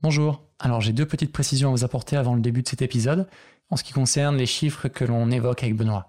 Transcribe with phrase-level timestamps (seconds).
[0.00, 3.26] Bonjour, alors j'ai deux petites précisions à vous apporter avant le début de cet épisode
[3.68, 6.08] en ce qui concerne les chiffres que l'on évoque avec Benoît.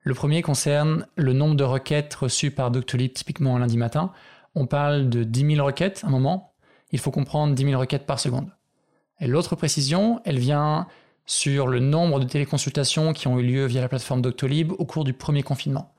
[0.00, 4.10] Le premier concerne le nombre de requêtes reçues par Doctolib typiquement un lundi matin.
[4.56, 6.52] On parle de 10 000 requêtes à un moment.
[6.90, 8.50] Il faut comprendre 10 000 requêtes par seconde.
[9.20, 10.88] Et l'autre précision, elle vient
[11.24, 15.04] sur le nombre de téléconsultations qui ont eu lieu via la plateforme Doctolib au cours
[15.04, 15.94] du premier confinement.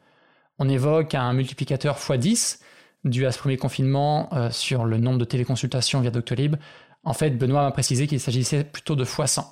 [0.57, 2.59] On évoque un multiplicateur x10
[3.05, 6.57] dû à ce premier confinement euh, sur le nombre de téléconsultations via Doctolib.
[7.03, 9.45] En fait, Benoît m'a précisé qu'il s'agissait plutôt de x100.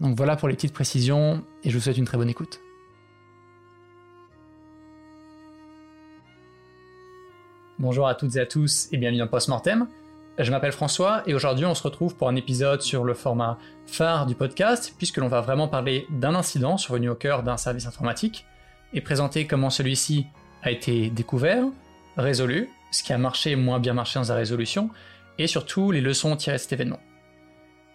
[0.00, 2.60] Donc voilà pour les petites précisions et je vous souhaite une très bonne écoute.
[7.78, 9.88] Bonjour à toutes et à tous et bienvenue dans Postmortem.
[10.38, 14.26] Je m'appelle François et aujourd'hui on se retrouve pour un épisode sur le format phare
[14.26, 18.44] du podcast puisque l'on va vraiment parler d'un incident survenu au cœur d'un service informatique
[18.92, 20.26] et présenter comment celui-ci
[20.62, 21.64] a été découvert,
[22.16, 24.90] résolu, ce qui a marché et moins bien marché dans sa résolution
[25.38, 27.00] et surtout les leçons tirées de cet événement.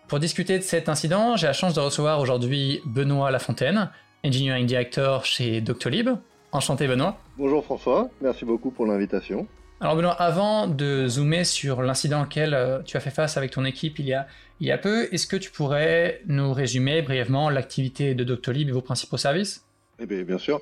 [0.07, 3.91] Pour discuter de cet incident, j'ai la chance de recevoir aujourd'hui Benoît Lafontaine,
[4.25, 6.09] Engineering Director chez Doctolib.
[6.51, 7.19] Enchanté Benoît.
[7.37, 9.47] Bonjour François, merci beaucoup pour l'invitation.
[9.81, 13.63] Alors Benoît, avant de zoomer sur l'incident auquel euh, tu as fait face avec ton
[13.65, 14.27] équipe il y a,
[14.59, 18.71] il y a peu, est-ce que tu pourrais nous résumer brièvement l'activité de Doctolib et
[18.71, 19.63] vos principaux services?
[19.99, 20.61] Eh bien, bien sûr.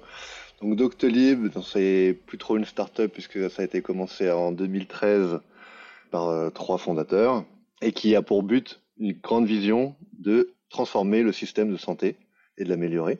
[0.62, 5.39] Donc Doctolib, c'est plus trop une start-up puisque ça a été commencé en 2013
[6.09, 7.45] par euh, trois fondateurs
[7.81, 12.17] et qui a pour but une grande vision de transformer le système de santé
[12.58, 13.19] et de l'améliorer.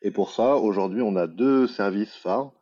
[0.00, 2.52] Et pour ça, aujourd'hui, on a deux services phares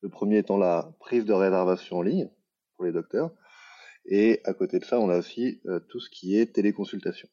[0.00, 2.30] le premier étant la prise de réservation en ligne
[2.76, 3.32] pour les docteurs.
[4.06, 7.28] Et à côté de ça, on a aussi euh, tout ce qui est téléconsultation.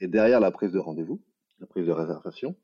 [0.00, 1.22] Et derrière la prise de rendez-vous,
[1.58, 2.56] la prise de réservation,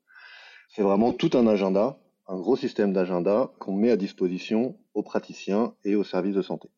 [0.69, 5.75] c'est vraiment tout un agenda, un gros système d'agenda qu'on met à disposition aux praticiens
[5.83, 6.69] et aux services de santé.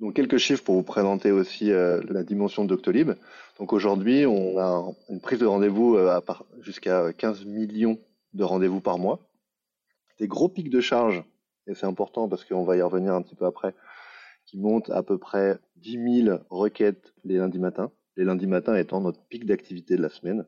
[0.00, 3.12] Donc quelques chiffres pour vous présenter aussi euh, la dimension de Doctolib.
[3.58, 6.20] Donc aujourd'hui, on a une prise de rendez-vous euh,
[6.60, 7.98] jusqu'à 15 millions
[8.32, 9.18] de rendez-vous par mois.
[10.18, 11.24] Des gros pics de charge
[11.68, 13.74] et c'est important parce qu'on va y revenir un petit peu après,
[14.46, 17.92] qui monte à peu près 10 000 requêtes les lundis matins.
[18.16, 20.46] Les lundis matins étant notre pic d'activité de la semaine.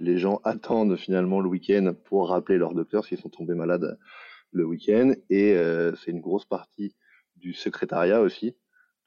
[0.00, 3.98] Les gens attendent finalement le week-end pour rappeler leur docteur s'ils sont tombés malades
[4.50, 5.12] le week-end.
[5.30, 6.94] Et euh, c'est une grosse partie
[7.36, 8.56] du secrétariat aussi.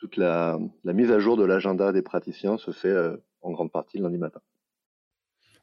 [0.02, 4.00] Toute la, mise à jour de l'agenda des praticiens se fait euh, en grande partie
[4.00, 4.40] le lundi matin.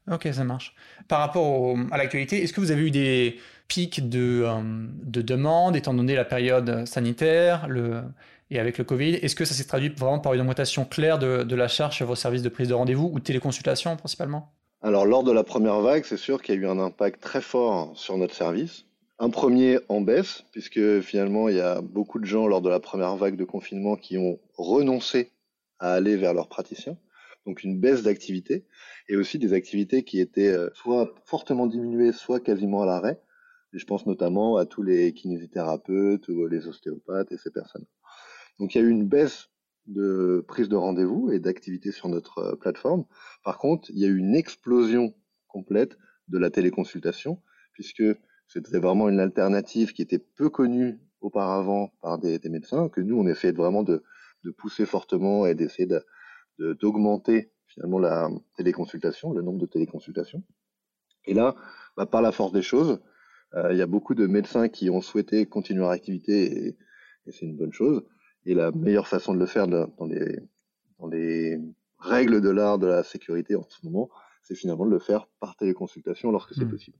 [0.09, 0.76] Ok, ça marche.
[1.09, 4.62] Par rapport à l'actualité, est-ce que vous avez eu des pics de, euh,
[5.03, 8.04] de demandes, étant donné la période sanitaire le,
[8.50, 9.15] et avec le Covid?
[9.15, 12.06] Est-ce que ça s'est traduit vraiment par une augmentation claire de, de la charge sur
[12.06, 14.53] vos services de prise de rendez-vous ou de téléconsultation principalement?
[14.82, 17.41] Alors, lors de la première vague, c'est sûr qu'il y a eu un impact très
[17.41, 18.84] fort sur notre service.
[19.21, 22.81] Un premier en baisse, puisque finalement, il y a beaucoup de gens lors de la
[22.81, 25.33] première vague de confinement qui ont renoncé
[25.81, 26.97] à aller vers leurs praticiens
[27.49, 28.67] donc une baisse d'activité,
[29.09, 33.23] et aussi des activités qui étaient euh, soit fortement diminuées, soit quasiment à l'arrêt.
[33.73, 37.87] Je pense notamment à tous les kinésithérapeutes ou les ostéopathes et ces personnes.
[38.59, 39.49] Donc il y a eu une baisse
[39.87, 43.06] de prise de rendez-vous et d'activité sur notre euh, plateforme.
[43.45, 45.15] Par contre, il y a eu une explosion
[45.47, 45.97] complète
[46.29, 47.41] de la téléconsultation,
[47.73, 48.05] puisque
[48.48, 53.26] c'était vraiment une alternative qui était peu connue auparavant par des, médecins, que nous, on
[53.26, 54.03] essaie vraiment de,
[54.44, 60.42] de pousser fortement et d'essayer de, d'augmenter finalement la téléconsultation, le nombre de téléconsultations.
[61.26, 61.54] Et là,
[61.97, 63.00] bah, par la force des choses,
[63.54, 66.76] euh, il y a beaucoup de médecins qui ont souhaité continuer leur activité et,
[67.31, 68.06] c'est une bonne chose.
[68.47, 70.41] Et la meilleure façon de le faire dans les,
[70.98, 71.60] dans les
[71.98, 74.08] règles de l'art de la sécurité en ce moment,
[74.42, 76.70] c'est finalement de le faire par téléconsultation lorsque c'est hmm.
[76.70, 76.97] possible.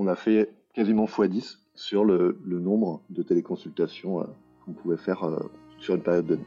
[0.00, 4.24] On a fait quasiment x10 sur le, nombre de téléconsultations euh,
[4.64, 5.50] qu'on pouvait faire euh,
[5.80, 6.46] sur une période donnée.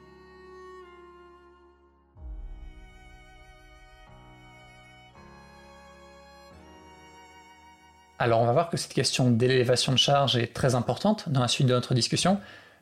[8.19, 11.49] Alors on va voir que cette question d'élévation de charge est très importante dans la
[11.49, 12.39] suite de notre discussion,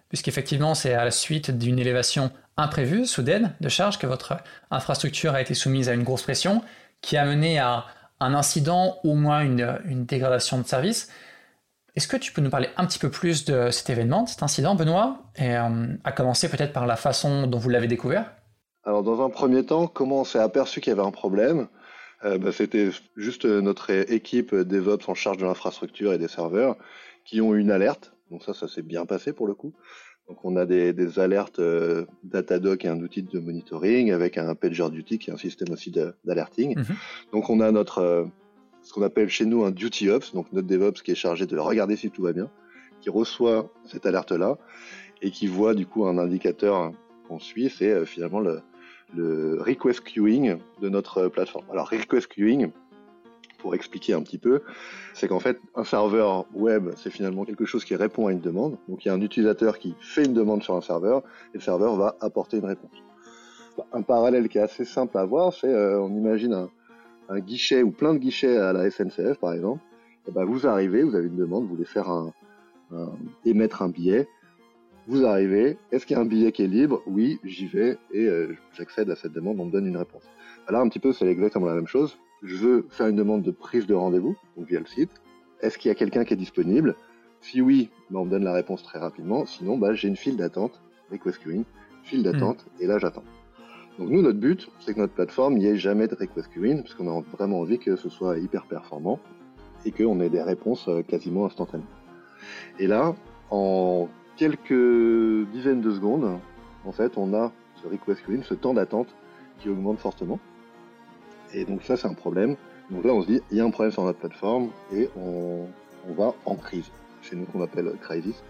[0.10, 4.38] puisqu'effectivement c'est à la suite d'une élévation imprévue, soudaine, de charge que votre
[4.70, 6.62] infrastructure a été soumise à une grosse pression,
[7.02, 7.88] qui a mené à
[8.20, 11.10] un incident ou au moins une, dégradation de service.
[11.96, 14.44] Est-ce que tu peux nous parler un petit peu plus de cet événement, de cet
[14.44, 18.32] incident, Benoît, et euh, à commencer peut-être par la façon dont vous l'avez découvert
[18.84, 21.68] Alors dans un premier temps, comment on s'est aperçu qu'il y avait un problème?
[22.26, 26.76] Euh, bah, c'était juste notre équipe DevOps en charge de l'infrastructure et des serveurs
[27.26, 28.14] qui ont eu une alerte.
[28.30, 29.74] Donc ça, ça s'est bien passé pour le coup.
[30.30, 34.54] Donc on a des, des alertes euh, Datadog et un outil de monitoring avec un
[34.54, 35.92] PagerDuty qui est un système aussi
[36.24, 36.78] d'alerting.
[36.78, 36.96] Mhm.
[37.34, 38.26] Donc on a notre euh,
[38.84, 41.58] ce qu'on appelle chez nous un Duty Ops, donc notre DevOps qui est chargé de
[41.58, 42.50] regarder si tout va bien,
[43.02, 44.58] qui reçoit cette alerte là
[45.24, 46.92] et qui voit du coup un indicateur
[47.28, 48.62] qu'on suit, c'est finalement le,
[49.16, 51.66] le request queuing de notre plateforme.
[51.72, 52.72] Alors request queuing,
[53.60, 54.62] pour expliquer un petit peu,
[55.14, 58.78] c'est qu'en fait, un serveur web, c'est finalement quelque chose qui répond à une demande.
[58.88, 61.22] Donc il y a un utilisateur qui fait une demande sur un serveur
[61.54, 62.92] et le serveur va apporter une réponse.
[63.94, 66.68] Un parallèle qui est assez simple à voir, c'est euh, on imagine
[67.30, 69.84] un, guichet ou plein de guichets à la SNCF par exemple.
[70.28, 72.34] Et ben, vous arrivez, vous avez une demande, vous voulez faire un,
[73.46, 74.28] émettre un billet.
[75.08, 77.02] Vous arrivez, est-ce qu'il y a un billet qui est libre?
[77.08, 80.24] Oui, j'y vais et euh, j'accède à cette demande, on me donne une réponse.
[80.70, 83.52] Là, un petit peu, c'est exactement la même chose je veux faire une demande de
[83.52, 85.12] prise de rendez-vous, donc via le site.
[85.62, 86.96] Est-ce qu'il y a quelqu'un qui est disponible?
[87.42, 89.46] Si oui, bah, on me donne la réponse très rapidement.
[89.46, 90.82] Sinon, bah, j'ai une file d'attente,
[91.12, 91.64] request queuing,
[92.04, 92.84] file d'attente, hmm.
[92.84, 93.24] et là j'attends.
[93.98, 96.82] Donc nous, notre but, c'est que notre plateforme, il n'y ait jamais de request queuing,
[96.82, 99.20] parce qu'on a vraiment envie que ce soit hyper performant
[99.86, 101.84] et qu'on ait des réponses euh, quasiment instantanées.
[102.80, 103.16] Et là,
[103.50, 104.08] en
[104.38, 106.40] quelques dizaines de secondes,
[106.86, 107.52] en fait, on a
[107.82, 109.14] ce request queuing, ce temps d'attente
[109.60, 110.40] qui augmente fortement.
[111.54, 112.56] Et donc ça, c'est un problème.
[112.90, 115.68] Donc là, on se dit, il y a un problème sur notre plateforme et on,
[116.18, 116.90] va en crise.
[117.22, 118.42] Chez nous, qu'on appelle crisis.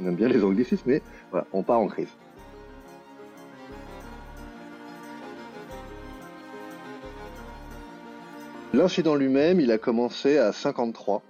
[0.00, 2.08] On aime bien les anglicismes, mais voilà, on part en crise.
[8.72, 11.22] L'incident lui-même, il a commencé à 53,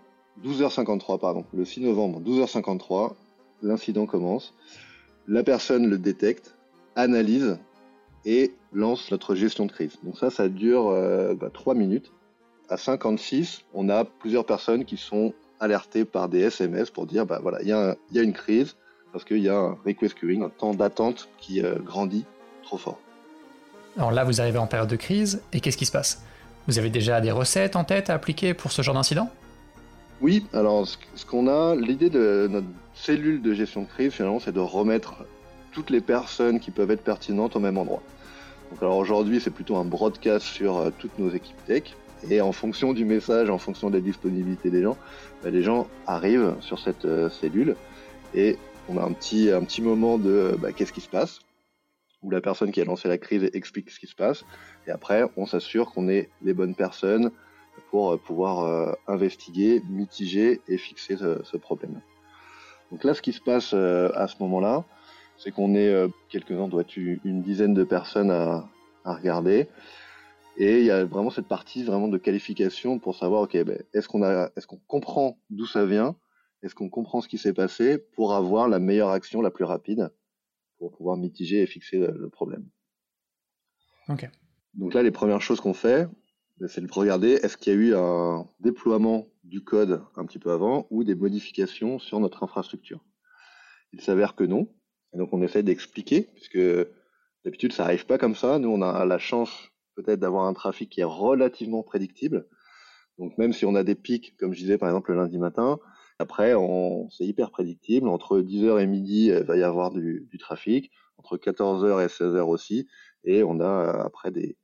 [0.44, 3.14] 12h53 pardon, le 6 novembre, 12h53,
[3.62, 4.54] l'incident commence.
[5.28, 6.56] La personne le détecte,
[6.96, 7.58] analyse
[8.24, 9.98] et lance notre gestion de crise.
[10.02, 12.12] Donc ça, ça dure euh, bah, 3 minutes.
[12.68, 17.38] À 56, on a plusieurs personnes qui sont alertées par des SMS pour dire, bah
[17.42, 18.76] voilà, il y, y, a une crise
[19.12, 22.24] parce qu'il y a un request queuing, un temps d'attente qui euh, grandit
[22.62, 22.98] trop fort.
[23.96, 26.22] Alors là, vous arrivez en période de crise, et qu'est-ce qui se passe?
[26.68, 29.30] Vous avez déjà des recettes en tête à appliquer pour ce genre d'incident?
[30.20, 34.52] Oui, alors ce qu'on a, l'idée de notre cellule de gestion de crise, finalement, c'est
[34.52, 35.24] de remettre
[35.72, 38.02] toutes les personnes qui peuvent être pertinentes au même endroit.
[38.70, 41.94] Donc alors aujourd'hui, c'est plutôt un broadcast sur euh, toutes nos équipes tech.
[42.28, 44.96] Et en fonction du message, en fonction des disponibilités des gens,
[45.42, 47.76] bah, les gens arrivent sur cette euh, cellule
[48.34, 51.40] et on a un petit, un petit moment de bah, qu'est-ce qui se passe,
[52.22, 54.44] où la personne qui a lancé la crise explique ce qui se passe.
[54.86, 57.30] Et après, on s'assure qu'on est les bonnes personnes
[57.90, 62.00] pour euh, pouvoir investiguer, mitiger et fixer ce, problème.
[62.90, 64.84] Donc là, ce qui se passe à ce moment-là,
[65.38, 68.68] c'est qu'on est, euh, quelques-uns, doit être une dizaine de personnes à,
[69.04, 69.68] regarder.
[70.58, 74.06] Et il y a vraiment cette partie vraiment de qualification pour savoir, ok, ben, est-ce
[74.06, 76.14] qu'on a, est-ce qu'on comprend d'où ça vient,
[76.62, 80.12] est-ce qu'on comprend ce qui s'est passé pour avoir la meilleure action la plus rapide
[80.76, 82.68] pour pouvoir mitiger et fixer le, problème?
[84.10, 84.28] Ok.
[84.74, 86.06] Donc là, les premières choses qu'on fait,
[86.58, 90.38] ben, c'est de regarder est-ce qu'il y a eu un déploiement du code un petit
[90.38, 93.02] peu avant ou des modifications sur notre infrastructure?
[93.92, 94.68] Il s'avère que non,
[95.14, 96.58] et donc on essaie d'expliquer, puisque
[97.44, 98.58] d'habitude ça arrive pas comme ça.
[98.58, 102.46] Nous on a la chance peut-être d'avoir un trafic qui est relativement prédictible.
[103.18, 105.78] Donc même si on a des pics, comme je disais par exemple le lundi matin,
[106.18, 108.08] après on, c'est hyper prédictible.
[108.08, 110.90] Entre 10h et midi, il va y avoir du, trafic.
[111.16, 112.86] Entre 14h et 16h aussi.
[113.24, 114.56] Et on a après des,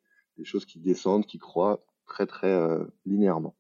[0.45, 3.57] choses qui descendent, qui croient très très euh, linéairement.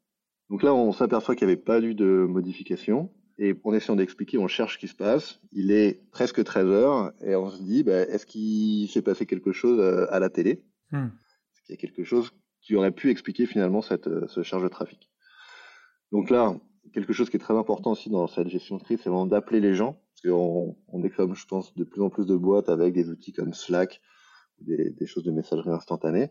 [0.51, 3.11] Donc là on s'aperçoit qu'il n'y avait pas eu de modification.
[3.39, 5.41] Et en essayant d'expliquer, on cherche ce qui se passe.
[5.53, 9.53] Il est presque 13 heures et on se dit, bah, est-ce qu'il s'est passé quelque
[9.53, 10.65] chose euh, à la télé?
[10.93, 11.07] Hmm.
[11.07, 14.63] Est-ce qu'il y a quelque chose qui aurait pu expliquer finalement cette euh, ce charge
[14.63, 15.11] de trafic?
[16.13, 16.57] Donc là,
[16.93, 19.61] quelque chose qui est très important aussi dans cette gestion de crise, c'est vraiment d'appeler
[19.61, 20.01] les gens.
[20.15, 23.11] Parce qu'on on est comme, je pense, de plus en plus de boîtes avec des
[23.11, 24.01] outils comme Slack,
[24.61, 26.31] des, des choses de messagerie instantanée.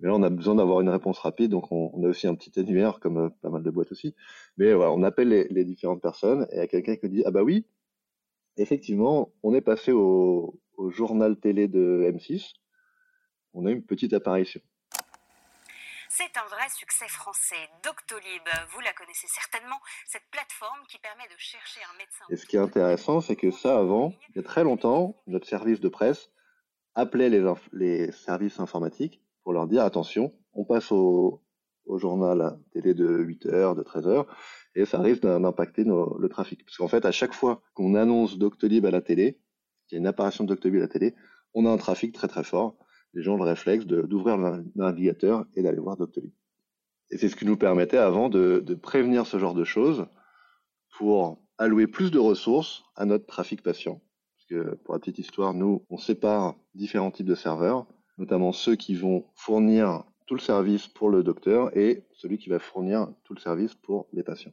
[0.00, 2.58] Mais là, on a besoin d'avoir une réponse rapide, donc on, a aussi un petit
[2.58, 4.14] annuaire, comme euh, pas mal de boîtes aussi.
[4.56, 7.30] Mais voilà, on appelle les, différentes personnes et il y a quelqu'un qui dit Ah
[7.30, 7.66] bah oui,
[8.56, 12.54] effectivement, on est passé au, journal télé de M6,
[13.52, 14.62] on a une petite apparition.
[16.08, 17.68] C'est un vrai succès français.
[17.84, 18.42] Doctolib,
[18.72, 19.76] vous la connaissez certainement,
[20.06, 22.24] cette plateforme qui permet de chercher un médecin.
[22.30, 25.46] Et ce qui est intéressant, c'est que ça, avant, il y a très longtemps, notre
[25.46, 26.30] service de presse
[26.94, 31.42] appelait les, les services informatiques pour leur dire attention, on passe au,
[31.96, 34.36] journal télé de 8 heures, de 13 heures,
[34.76, 36.64] et ça risque d'impacter le trafic.
[36.64, 39.40] Parce qu'en fait, à chaque fois qu'on annonce Doctolib à la télé,
[39.88, 41.16] qu'il y a une apparition de Doctolib à la télé,
[41.52, 42.76] on a un trafic très très fort.
[43.12, 46.30] Les gens ont le réflexe d'ouvrir le navigateur et d'aller voir Doctolib.
[47.10, 50.06] Et c'est ce qui nous permettait avant de prévenir ce genre de choses
[50.96, 54.00] pour allouer plus de ressources à notre trafic patient.
[54.36, 57.86] Parce que pour la petite histoire, nous, on sépare différents types de serveurs
[58.20, 62.60] notamment ceux qui vont fournir tout le service pour le docteur et celui qui va
[62.60, 64.52] fournir tout le service pour les patients.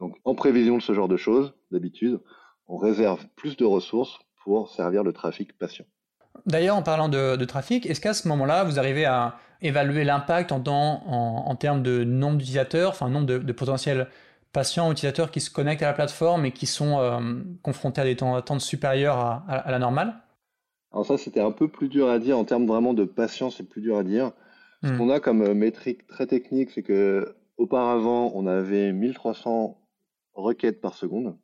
[0.00, 2.20] Donc en prévision de ce genre de choses, d'habitude,
[2.68, 5.84] on réserve plus de ressources pour servir le trafic patient.
[6.46, 11.56] D'ailleurs, en parlant de, trafic, est-ce qu'à ce, moment-là, vous arrivez à évaluer l'impact en,
[11.56, 14.08] termes de nombre d'utilisateurs, enfin nombre de, potentiels
[14.52, 17.20] patients utilisateurs qui se connectent à la plateforme et qui sont euh,
[17.62, 20.14] confrontés à des temps d'attente supérieurs à, la normale?
[20.94, 23.68] Alors ça, c'était un peu plus dur à dire en termes vraiment de patients, c'est
[23.68, 24.30] plus dur à dire.
[24.84, 24.98] Ce hmm.
[24.98, 29.76] qu'on a comme euh, métrique très technique, c'est que auparavant, on avait 1300
[30.34, 31.36] requêtes par seconde.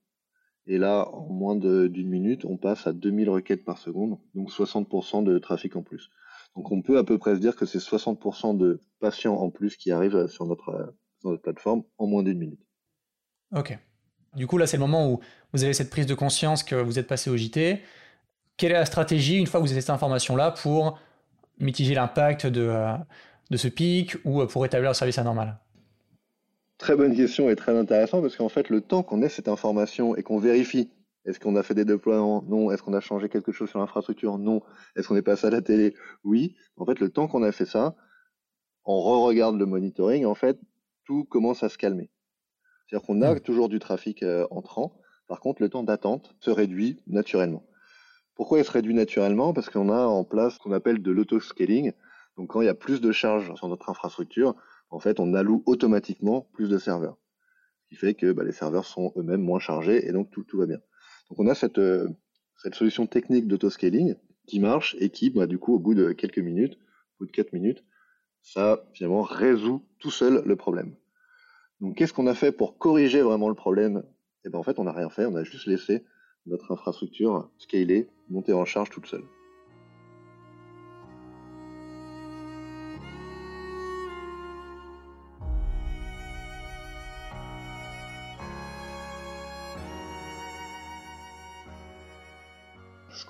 [0.66, 5.24] Et là, en moins d'une minute, on passe à 2000 requêtes par seconde, donc 60%
[5.24, 6.10] de trafic en plus.
[6.54, 9.76] Donc on peut à peu près se dire que c'est 60% de patients en plus
[9.76, 12.60] qui arrivent sur notre, notre plateforme en moins d'une minute.
[13.52, 13.76] Ok.
[14.36, 15.18] Du coup, là, c'est le moment où
[15.52, 17.80] vous avez cette prise de conscience que vous êtes passé au JT.
[18.60, 20.98] Quelle est la stratégie, une fois que vous avez cette information-là, pour
[21.60, 22.92] mitiger l'impact de, euh,
[23.50, 25.56] de ce pic ou pour établir le service anormal?
[26.76, 30.14] Très bonne question et très intéressant parce qu'en fait, le temps qu'on ait cette information
[30.14, 30.90] et qu'on vérifie,
[31.24, 32.44] est-ce qu'on a fait des déploiements?
[32.48, 32.70] Non.
[32.70, 34.36] Est-ce qu'on a changé quelque chose sur l'infrastructure?
[34.36, 34.60] Non.
[34.94, 35.94] Est-ce qu'on est passé à la télé?
[36.22, 36.54] Oui.
[36.76, 37.96] En fait, le temps qu'on a fait ça,
[38.84, 40.60] on re-regarde le monitoring, en fait,
[41.06, 42.10] tout commence à se calmer.
[42.86, 43.40] C'est-à-dire qu'on a hmm.
[43.40, 45.00] toujours du trafic euh, entrant.
[45.28, 47.64] Par contre, le temps d'attente se réduit naturellement.
[48.40, 49.52] Pourquoi il se réduit naturellement?
[49.52, 51.92] Parce qu'on a en place ce qu'on appelle de l'autoscaling.
[52.38, 54.56] Donc, quand il y a plus de charges sur notre infrastructure,
[54.88, 57.18] en fait, on alloue automatiquement plus de serveurs.
[57.82, 60.64] Ce qui fait que bah, les serveurs sont eux-mêmes moins chargés et donc tout, va
[60.64, 60.78] bien.
[61.28, 62.08] Donc on a cette, euh,
[62.56, 64.14] cette solution technique d'autoscaling
[64.46, 66.78] qui marche et qui, bah, du coup, au bout de quelques minutes,
[67.16, 67.84] au bout de 4 minutes,
[68.40, 70.96] ça finalement résout tout seul le problème.
[71.80, 74.02] Donc qu'est-ce qu'on a fait pour corriger vraiment le problème?
[74.46, 76.06] Eh bien en fait, on n'a rien fait, on a juste laissé
[76.46, 79.24] notre infrastructure scaler, monter en charge toute seule.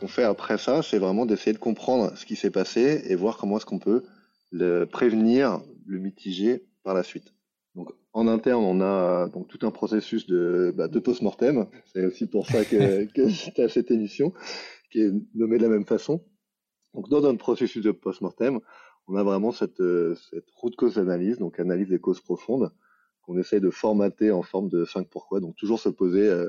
[0.00, 3.36] qu'on fait après ça, c'est vraiment d'essayer de comprendre ce qui s'est passé et voir
[3.36, 4.02] comment est-ce qu'on peut
[4.50, 7.34] le prévenir, le mitiger par la suite.
[7.74, 11.66] Donc en interne, on a donc tout un processus de, bah, de post-mortem.
[11.86, 14.32] C'est aussi pour ça que, que j'étais à cette émission,
[14.90, 16.24] qui est nommée de la même façon.
[16.94, 18.60] Donc dans notre processus de post-mortem,
[19.06, 19.82] on a vraiment cette,
[20.30, 22.72] cette route cause analyse, donc analyse des causes profondes,
[23.22, 25.40] qu'on essaie de formater en forme de 5 pourquoi.
[25.40, 26.48] Donc toujours se poser euh,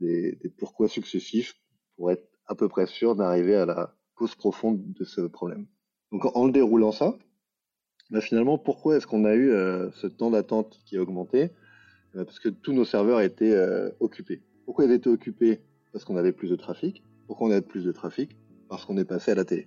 [0.00, 1.54] des, des pourquoi successifs
[1.96, 5.66] pour être à peu près sûr d'arriver à la cause profonde de ce problème.
[6.10, 7.16] Donc en, le déroulant ça,
[8.12, 11.50] bah, finalement, pourquoi est-ce qu'on a eu euh, ce temps d'attente qui a augmenté?
[12.14, 14.42] Euh, Parce que tous nos serveurs étaient euh, occupés.
[14.66, 15.60] Pourquoi ils étaient occupés?
[15.92, 17.02] Parce qu'on avait plus de trafic.
[17.26, 18.36] Pourquoi on avait plus de trafic?
[18.68, 19.66] Parce qu'on est passé à la télé.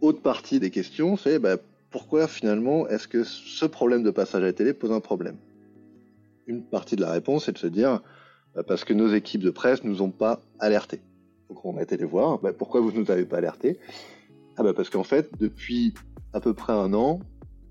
[0.00, 1.58] Autre partie des questions, c'est bah,
[1.90, 5.36] pourquoi finalement est-ce que ce problème de passage à la télé pose un problème?
[6.46, 8.00] Une partie de la réponse, c'est de se dire
[8.54, 11.02] bah, parce que nos équipes de presse nous ont pas alertés.
[11.50, 12.40] Donc on a été les voir.
[12.56, 13.78] Pourquoi vous ne nous avez pas alerté
[14.56, 15.94] Ah bah parce qu'en fait, depuis
[16.32, 17.20] à peu près un an,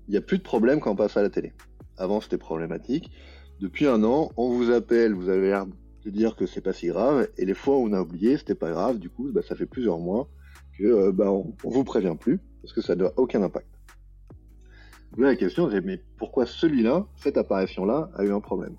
[0.06, 1.52] il n'y a plus de problème quand on passe à la télé.
[1.96, 3.10] Avant c'était problématique.
[3.60, 5.66] Depuis un an, on vous appelle, vous avez l'air
[6.04, 8.54] de dire que c'est pas si grave, et les fois où on a oublié, c'était
[8.54, 8.98] pas grave.
[8.98, 10.28] Du coup, bah, ça fait plusieurs mois
[10.76, 13.68] que euh, bah, on, vous prévient plus parce que ça n'a aucun impact.
[15.16, 18.76] Là, la question c'est mais pourquoi celui-là, cette apparition-là, a eu un problème?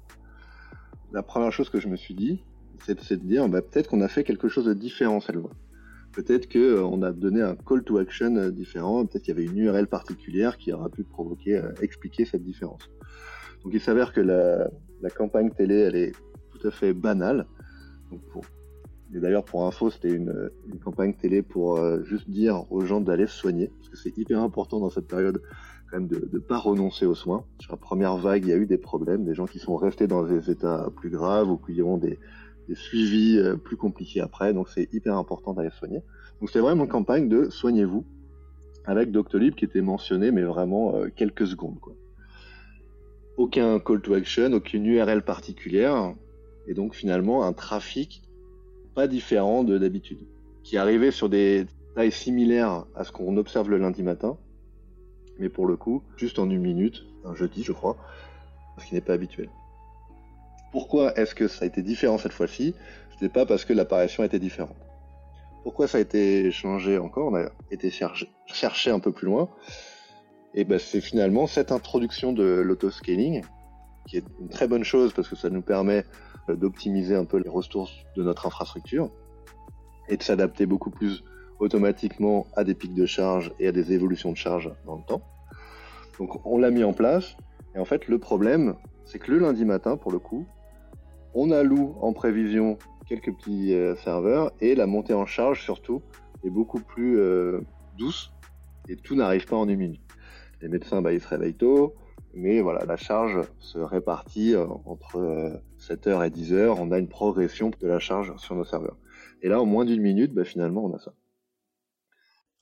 [1.12, 2.44] La première chose que je me suis dit,
[2.86, 5.52] c'est de dire bah, peut-être qu'on a fait quelque chose de différent cette fois.
[6.16, 9.52] Peut-être qu'on euh, a donné un call to action euh, différent, peut-être qu'il y avait
[9.52, 12.90] une URL particulière qui aura pu provoquer, euh, expliquer cette différence.
[13.64, 14.70] Donc il s'avère que la,
[15.10, 16.14] campagne télé, elle est
[16.52, 17.46] tout à fait banale.
[19.14, 20.50] et d'ailleurs, pour info, c'était une,
[20.84, 24.80] campagne télé pour juste dire aux gens d'aller se soigner, parce que c'est hyper important
[24.80, 25.42] dans cette période
[25.90, 27.44] quand même de ne pas renoncer aux soins.
[27.60, 30.08] Sur la première vague, il y a eu des problèmes, des gens qui sont restés
[30.08, 32.20] dans des états plus graves ou qui ont des,
[32.68, 36.02] des suivis euh, plus compliqués après, donc c'est hyper important d'aller soigner.
[36.40, 38.06] Donc c'est vraiment une campagne de soignez-vous
[38.86, 41.80] avec Doctolib qui était mentionné, mais vraiment euh, quelques secondes.
[41.80, 41.94] Quoi.
[43.38, 46.14] Aucun call to action, aucune URL particulière,
[46.68, 48.22] et donc finalement un trafic
[48.94, 50.20] pas différent de d'habitude,
[50.64, 54.38] qui arrivait sur des tailles similaires à ce qu'on observe le lundi matin,
[55.38, 57.98] mais pour le coup, juste en une minute, un jeudi je crois,
[58.78, 59.50] ce qui n'est pas habituel.
[60.76, 62.76] Pourquoi est-ce que ça a été différent cette fois-ci
[63.18, 64.76] Ce n'est pas parce que l'apparition était différente.
[65.64, 69.50] Pourquoi ça a été changé encore On a été chercher un peu plus loin.
[70.54, 73.42] Et ben c'est finalement cette introduction de l'autoscaling,
[74.06, 76.04] qui est une très bonne chose parce que ça nous permet
[76.50, 79.10] euh, d'optimiser un peu les ressources de notre infrastructure
[80.10, 81.24] et de s'adapter beaucoup plus
[81.60, 85.22] automatiquement à des pics de charge et à des évolutions de charge dans le temps.
[86.20, 87.38] Donc on l'a mis en place
[87.76, 90.46] et en fait le problème c'est que le lundi matin pour le coup
[91.36, 96.02] on alloue en prévision quelques petits euh, serveurs et la montée en charge surtout
[96.44, 97.62] est beaucoup plus euh,
[97.98, 98.32] douce
[98.90, 100.02] et tout n'arrive pas en une minute.
[100.62, 101.96] Les médecins, bah, ils se réveillent tôt,
[102.34, 106.76] mais voilà, la charge se répartit euh, entre 7h et 10h.
[106.80, 108.98] On a une progression de la charge sur nos serveurs.
[109.42, 111.14] Et là, en moins d'une minute, bah, finalement, on a ça.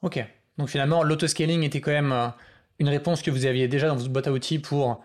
[0.01, 0.25] Ok.
[0.58, 2.34] Donc finalement, l'autoscaling était quand même
[2.80, 5.03] une réponse que vous aviez déjà dans votre boîte à outils pour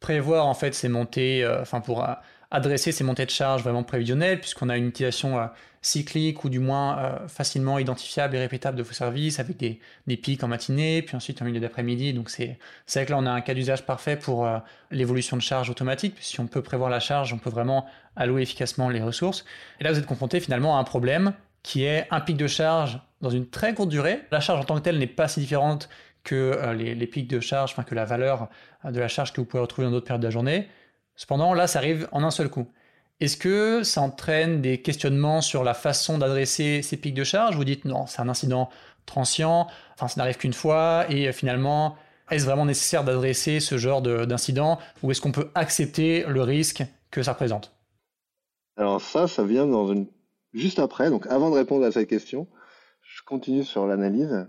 [0.00, 2.06] prévoir en fait ces montées, enfin pour
[2.50, 5.46] adresser ces montées de charge vraiment prévisionnelles, puisqu'on a une utilisation euh,
[5.82, 9.80] cyclique ou du moins euh, facilement identifiable et répétable de vos services avec des,
[10.16, 12.14] pics en matinée, puis ensuite en milieu d'après-midi.
[12.14, 12.58] Donc c'est
[12.94, 14.58] vrai que là on a un cas d'usage parfait pour euh,
[14.90, 16.16] l'évolution de charge automatique.
[16.20, 17.86] Si on peut prévoir la charge, on peut vraiment
[18.16, 19.44] allouer efficacement les ressources.
[19.80, 22.98] Et là vous êtes confronté finalement à un problème qui est un pic de charge
[23.20, 24.22] dans une très courte durée.
[24.30, 25.90] La charge en tant que telle n'est pas si différente
[26.24, 28.48] que les, les, pics de charge, enfin que la valeur
[28.84, 30.68] de la charge que vous pouvez retrouver dans d'autres périodes de la journée.
[31.18, 32.68] Cependant, là, ça arrive en un seul coup.
[33.18, 37.56] Est-ce que ça entraîne des questionnements sur la façon d'adresser ces pics de charge?
[37.56, 38.70] Vous dites non, c'est un incident
[39.04, 41.96] transient, enfin ça n'arrive qu'une fois, et euh, finalement,
[42.30, 47.24] est-ce vraiment nécessaire d'adresser ce genre d'incident, ou est-ce qu'on peut accepter le risque que
[47.24, 47.74] ça représente?
[48.76, 49.66] Alors ça, ça vient
[50.52, 52.46] juste après, donc avant de répondre à cette question,
[53.00, 54.46] je continue sur l'analyse,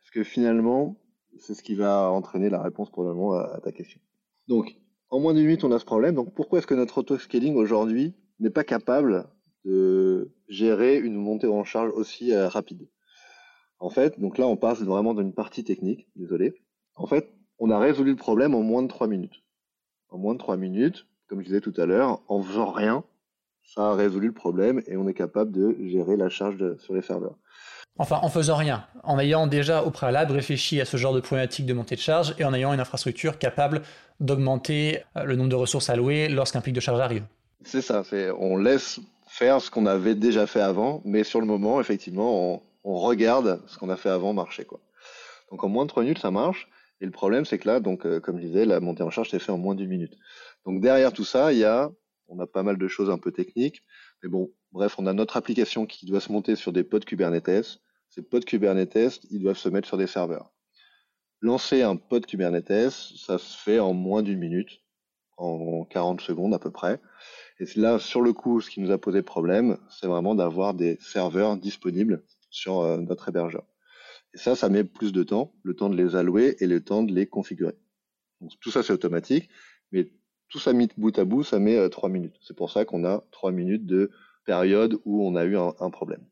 [0.00, 0.96] parce que finalement,
[1.38, 4.00] c'est ce qui va entraîner la réponse probablement à ta question.
[4.46, 4.76] Donc,
[5.12, 6.14] en moins d'une minute, on a ce problème.
[6.14, 9.28] Donc pourquoi est-ce que notre auto-scaling aujourd'hui n'est pas capable
[9.66, 12.88] de gérer une montée en charge aussi euh, rapide?
[13.78, 16.54] En fait, donc là, on passe vraiment d'une partie technique, désolé.
[16.94, 19.44] En fait, on a résolu le problème en moins de trois minutes.
[20.08, 23.04] En moins de trois minutes, comme je disais tout à l'heure, en faisant rien,
[23.62, 27.02] ça a résolu le problème et on est capable de gérer la charge sur les
[27.02, 27.36] serveurs.
[27.98, 31.66] Enfin, en faisant rien, en ayant déjà au préalable réfléchi à ce genre de problématique
[31.66, 33.82] de montée de charge et en ayant une infrastructure capable
[34.18, 37.24] d'augmenter euh, le nombre de ressources allouées lorsqu'un pic de charge arrive.
[37.64, 38.02] C'est ça,
[38.38, 42.98] on laisse faire ce qu'on avait déjà fait avant, mais sur le moment, effectivement, on,
[42.98, 44.66] regarde ce qu'on a fait avant marcher.
[45.50, 46.68] Donc en moins de 3 minutes, ça marche.
[47.00, 49.30] Et le problème, c'est que là, donc, euh, comme je disais, la montée en charge
[49.30, 50.16] s'est fait en moins d'une minute.
[50.66, 51.90] Donc derrière tout ça, il y a,
[52.28, 53.82] on a pas mal de choses un peu techniques,
[54.22, 57.80] mais bon, bref, on a notre application qui doit se monter sur des pods Kubernetes.
[58.14, 60.52] Ces pods Kubernetes, ils doivent se mettre sur des serveurs.
[61.40, 64.82] Lancer un pod Kubernetes, ça se fait en moins d'une minute,
[65.38, 67.00] en 40 secondes à peu près.
[67.58, 70.98] Et là, sur le coup, ce qui nous a posé problème, c'est vraiment d'avoir des
[71.00, 73.64] serveurs disponibles sur euh, notre hébergeur.
[74.34, 77.04] Et ça, ça met plus de temps, le temps de les allouer et le temps
[77.04, 77.76] de les configurer.
[78.60, 79.48] Tout ça, c'est automatique,
[79.90, 80.12] mais
[80.50, 82.36] tout ça mis bout à bout, ça met euh, trois minutes.
[82.42, 84.10] C'est pour ça qu'on a trois minutes de
[84.44, 86.26] période où on a eu un problème.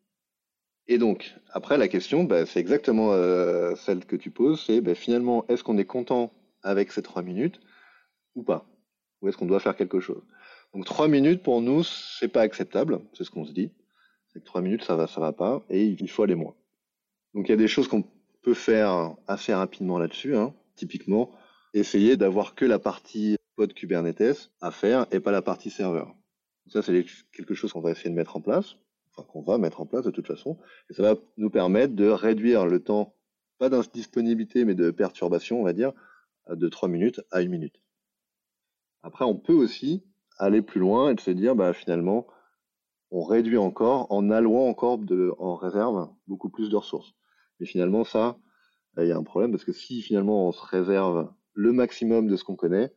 [0.90, 4.96] Et donc, après, la question, bah, c'est exactement euh, celle que tu poses, c'est bah,
[4.96, 6.32] finalement, est-ce qu'on est content
[6.64, 7.60] avec ces trois minutes
[8.34, 8.66] ou pas?
[9.22, 10.20] Ou est-ce qu'on doit faire quelque chose?
[10.74, 13.70] Donc, trois minutes, pour nous, c'est pas acceptable, c'est ce qu'on se dit.
[14.32, 16.56] C'est que trois minutes, ça va, ça va pas, et il faut aller moins.
[17.34, 18.02] Donc, il y a des choses qu'on
[18.42, 20.36] peut faire assez rapidement là-dessus.
[20.36, 20.52] Hein.
[20.74, 21.30] Typiquement,
[21.72, 26.16] essayer d'avoir que la partie pod Kubernetes à faire et pas la partie serveur.
[26.66, 28.74] Ça, c'est quelque chose qu'on va essayer de mettre en place
[29.26, 30.58] qu'on va mettre en place de toute façon.
[30.88, 33.14] Et ça va nous permettre de réduire le temps,
[33.58, 35.92] pas d'indisponibilité, mais de perturbation, on va dire,
[36.48, 37.80] de 3 minutes à 1 minute.
[39.02, 40.04] Après, on peut aussi
[40.38, 42.26] aller plus loin et se dire, bah, finalement,
[43.10, 47.14] on réduit encore en allouant encore de, en réserve beaucoup plus de ressources.
[47.58, 48.38] Mais finalement, ça,
[48.98, 52.36] il y a un problème parce que si finalement on se réserve le maximum de
[52.36, 52.92] ce qu'on connaît,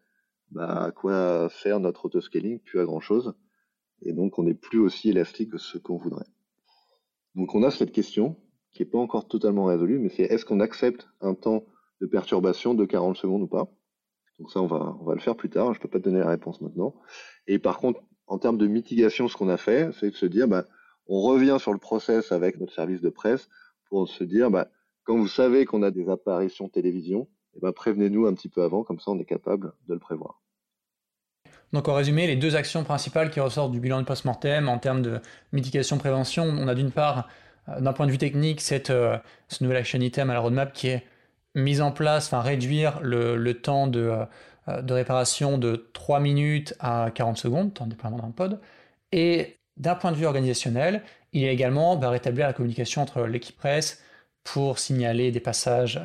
[0.51, 2.59] bah, à quoi faire notre autoscaling?
[2.59, 3.33] Plus à grand chose
[4.05, 6.25] et donc on n'est plus aussi élastique que ce qu'on voudrait.
[7.35, 8.35] Donc on a cette question
[8.71, 11.63] qui n'est pas encore totalement résolue, mais c'est est-ce qu'on accepte un temps
[12.01, 13.71] de perturbation de 40 secondes ou pas?
[14.39, 16.29] Donc ça, on va, le faire plus tard, je ne peux pas te donner la
[16.29, 16.95] réponse maintenant.
[17.47, 20.47] Et par contre, en termes de mitigation, ce qu'on a fait, c'est de se dire,
[20.47, 20.65] bah,
[21.07, 23.47] on revient sur le process avec notre service de presse
[23.89, 24.69] pour se dire, bah,
[25.03, 28.83] quand vous savez qu'on a des apparitions télévision, eh ben, prévenez-nous un petit peu avant,
[28.83, 30.42] comme ça on est capable de le prévoir.
[31.73, 35.01] Donc en résumé, les deux actions principales qui ressortent du bilan de post-mortem en termes
[35.01, 35.19] de
[35.53, 37.27] mitigation-prévention, on a d'une part,
[37.67, 39.17] euh, d'un point de vue technique, cette, euh,
[39.49, 41.03] ce nouvel action item à la roadmap qui est
[41.55, 44.11] mise en place, enfin réduire le, temps de,
[44.69, 48.59] euh, de, réparation de 3 minutes à 40 secondes, temps de déploiement d'un pod.
[49.11, 51.01] Et d'un point de vue organisationnel,
[51.33, 54.03] il y a également bah, rétablir la communication entre l'équipe presse
[54.43, 56.01] pour signaler des passages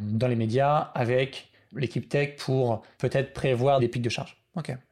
[0.00, 4.41] dans les médias avec l'équipe tech pour peut-être prévoir des pics de charge.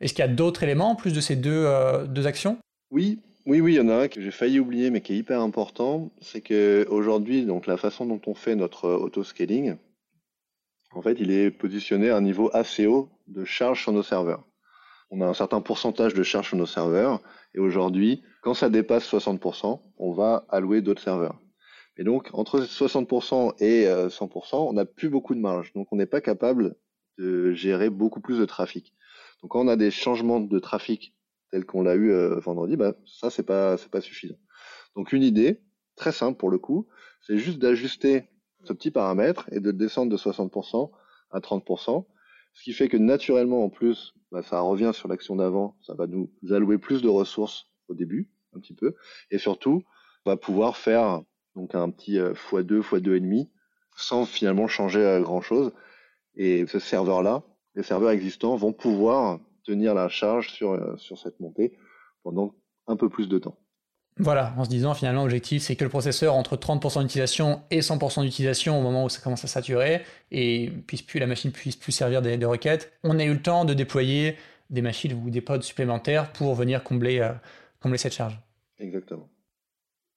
[0.00, 2.58] Est-ce qu'il y a d'autres éléments en plus de ces deux, euh, deux actions?
[2.90, 5.16] Oui, oui, oui, il y en a un que j'ai failli oublier mais qui est
[5.16, 6.10] hyper important.
[6.20, 9.76] C'est qu'aujourd'hui, donc la façon dont on fait notre auto-scaling,
[10.92, 14.44] en fait, il est positionné à un niveau assez haut de charge sur nos serveurs.
[15.10, 17.20] On a un certain pourcentage de charge sur nos serveurs
[17.54, 21.38] et aujourd'hui, quand ça dépasse 60%, on va allouer d'autres serveurs.
[21.96, 25.72] Et donc, entre 60% et 100%, on n'a plus beaucoup de marge.
[25.74, 26.76] Donc, on n'est pas capable
[27.18, 28.94] de gérer beaucoup plus de trafic.
[29.42, 31.14] Donc, quand on a des changements de trafic
[31.50, 34.38] tels qu'on l'a eu vendredi, bah, ça, c'est pas, c'est pas suffisant.
[34.96, 35.60] Donc, une idée,
[35.96, 36.86] très simple pour le coup,
[37.22, 38.24] c'est juste d'ajuster
[38.64, 40.90] ce petit paramètre et de descendre de 60%
[41.30, 42.06] à 30%,
[42.52, 46.06] ce qui fait que naturellement, en plus, bah, ça revient sur l'action d'avant, ça va
[46.06, 48.94] nous allouer plus de ressources au début, un petit peu,
[49.30, 49.82] et surtout,
[50.24, 51.22] on va pouvoir faire
[51.54, 53.48] donc un petit x2, x2,5,
[53.96, 55.72] sans finalement changer euh, grand-chose.
[56.36, 57.42] Et ce serveur-là,
[57.74, 61.76] les serveurs existants vont pouvoir tenir la charge sur, euh, sur cette montée
[62.22, 62.54] pendant
[62.86, 63.56] un peu plus de temps.
[64.18, 68.22] Voilà, en se disant finalement l'objectif c'est que le processeur entre 30% d'utilisation et 100%
[68.22, 71.92] d'utilisation au moment où ça commence à saturer et puisse plus la machine puisse plus
[71.92, 74.36] servir des, requêtes, on a eu le temps de déployer
[74.68, 77.32] des machines ou des pods supplémentaires pour venir combler, euh,
[77.80, 78.38] combler cette charge.
[78.78, 79.28] Exactement.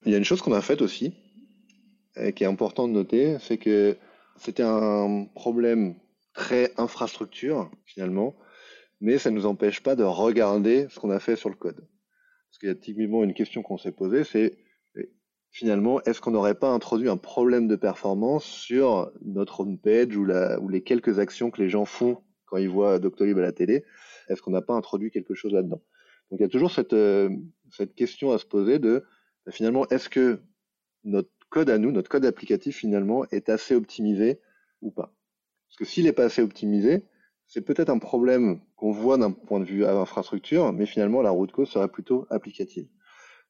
[0.04, 1.14] Il y a une chose qu'on a faite aussi,
[2.16, 3.96] et qui est important de noter, c'est que
[4.36, 5.94] c'était un problème
[6.34, 8.36] très infrastructure finalement,
[9.00, 11.86] mais ça ne nous empêche pas de regarder ce qu'on a fait sur le code.
[12.48, 14.58] Parce qu'il y a typiquement une question qu'on s'est posée, c'est
[15.50, 20.68] finalement, est-ce qu'on n'aurait pas introduit un problème de performance sur notre homepage ou, ou
[20.68, 23.84] les quelques actions que les gens font quand ils voient Doctolib à la télé?
[24.28, 25.80] Est-ce qu'on n'a pas introduit quelque chose là-dedans?
[26.30, 27.30] Donc il y a toujours cette, euh,
[27.70, 29.04] cette question à se poser de
[29.46, 30.40] bah, finalement, est-ce que
[31.04, 34.40] notre code à nous, notre code applicatif finalement, est assez optimisé
[34.80, 35.14] ou pas?
[35.74, 37.02] Parce que s'il n'est pas assez optimisé,
[37.48, 41.50] c'est peut-être un problème qu'on voit d'un point de vue infrastructure, mais finalement la route
[41.50, 42.86] cause serait plutôt applicative.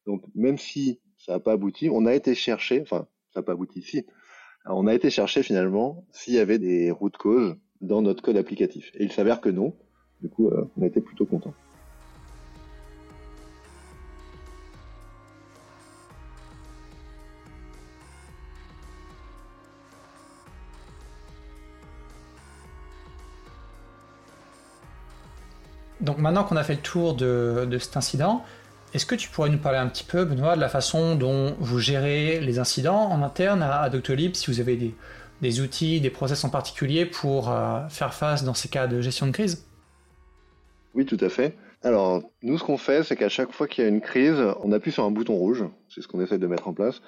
[0.07, 3.51] Donc même si ça n'a pas abouti, on a été chercher, enfin ça n'a pas
[3.51, 4.05] abouti ici,
[4.65, 8.91] on a été chercher finalement s'il y avait des routes causes dans notre code applicatif.
[8.95, 9.75] Et il s'avère que non.
[10.21, 11.53] Du coup, euh, on été plutôt content.
[26.05, 28.45] Donc maintenant qu'on a fait le tour de, cet incident,
[28.93, 31.79] est-ce que tu pourrais nous parler un petit peu, Benoît, de la façon dont vous
[31.79, 34.93] gérez les incidents en interne à, Doctolib, si vous avez
[35.41, 39.25] des, outils, des process en particulier pour euh, faire face dans ces cas de gestion
[39.25, 39.65] de crise?
[40.93, 41.57] Oui, tout à fait.
[41.81, 44.71] Alors, nous, ce qu'on fait, c'est qu'à chaque fois qu'il y a une crise, on
[44.71, 45.65] appuie sur un bouton rouge.
[45.89, 47.01] C'est ce qu'on essaie de mettre en place.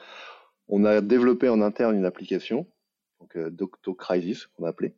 [0.68, 2.66] On a développé en interne une application,
[3.22, 4.96] donc euh, DoctoCrisis, qu'on a appelé,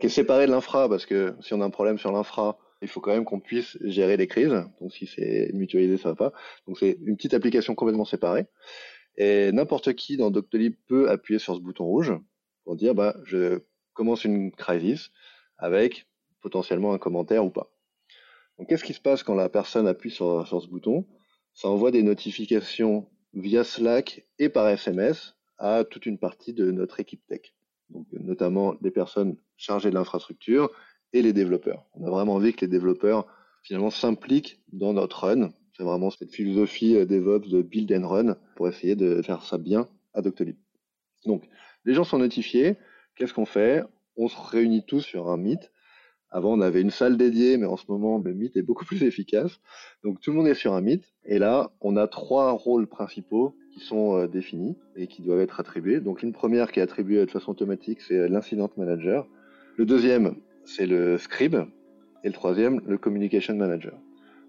[0.00, 2.88] qui est séparée de l'infra, parce que si on a un problème sur l'infra, il
[2.88, 4.64] faut quand même qu'on puisse gérer les crises.
[4.80, 6.32] Donc si c'est mutualisé, ça va pas.
[6.66, 8.46] Donc c'est une petite application complètement séparée.
[9.16, 12.12] Et n'importe qui dans Doctolib peut appuyer sur ce bouton rouge
[12.64, 13.60] pour dire bah je
[13.92, 15.10] commence une crise
[15.58, 16.06] avec
[16.40, 17.70] potentiellement un commentaire ou pas.
[18.58, 21.06] Donc qu'est-ce qui se passe quand la personne appuie sur, ce bouton?
[21.52, 27.00] Ça envoie des notifications via Slack et par SMS à toute une partie de notre
[27.00, 27.54] équipe tech.
[27.90, 30.70] Donc notamment des personnes chargées de l'infrastructure
[31.12, 31.86] et les développeurs.
[31.94, 33.26] On a vraiment envie que les développeurs
[33.62, 35.50] finalement s'impliquent dans notre run.
[35.76, 39.58] C'est vraiment cette philosophie euh, DevOps de build and run pour essayer de faire ça
[39.58, 40.56] bien à Doctolib.
[41.26, 41.48] Donc,
[41.84, 42.76] les gens sont notifiés.
[43.16, 43.82] Qu'est-ce qu'on fait?
[44.16, 45.70] On se réunit tous sur un Meet.
[46.30, 49.02] Avant, on avait une salle dédiée, mais en ce moment, le Meet est beaucoup plus
[49.02, 49.60] efficace.
[50.04, 51.04] Donc, tout le monde est sur un Meet.
[51.24, 55.60] Et là, on a trois rôles principaux qui sont euh, définis et qui doivent être
[55.60, 56.00] attribués.
[56.00, 59.26] Donc, une première qui est attribuée de façon automatique, c'est l'incident manager.
[59.76, 61.56] Le deuxième, c'est le scribe,
[62.22, 63.98] et le troisième, le communication manager.